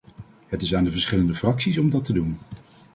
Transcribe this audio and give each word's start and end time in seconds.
Het 0.47 0.61
is 0.61 0.75
aan 0.75 0.83
de 0.83 0.89
verschillende 0.89 1.33
fracties 1.33 1.77
om 1.77 1.89
dat 1.89 2.05
te 2.05 2.13
doen. 2.13 2.37